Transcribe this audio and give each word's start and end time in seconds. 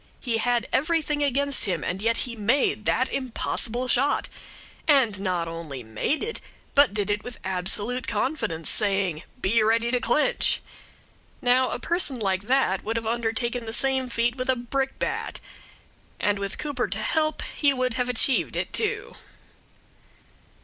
He 0.19 0.37
had 0.39 0.67
everything 0.73 1.21
against 1.23 1.65
him, 1.65 1.83
and 1.83 2.01
yet 2.01 2.21
he 2.25 2.35
made 2.35 2.85
that 2.85 3.11
impossible 3.13 3.87
shot; 3.87 4.29
and 4.87 5.19
not 5.19 5.47
only 5.47 5.83
made 5.83 6.23
it, 6.23 6.41
but 6.73 6.91
did 6.91 7.11
it 7.11 7.23
with 7.23 7.37
absolute 7.43 8.07
confidence, 8.07 8.67
saying, 8.67 9.21
"Be 9.39 9.61
ready 9.61 9.91
to 9.91 9.99
clench." 9.99 10.59
Now 11.39 11.69
a 11.69 11.77
person 11.77 12.19
like 12.19 12.45
that 12.47 12.83
would 12.83 12.97
have 12.97 13.05
undertaken 13.05 13.65
that 13.65 13.73
same 13.73 14.09
feat 14.09 14.37
with 14.37 14.49
a 14.49 14.55
brickbat, 14.55 15.39
and 16.19 16.39
with 16.39 16.57
Cooper 16.57 16.87
to 16.87 16.97
help 16.97 17.43
he 17.43 17.71
would 17.71 17.93
have 17.93 18.09
achieved 18.09 18.55
it, 18.55 18.73
too. 18.73 19.13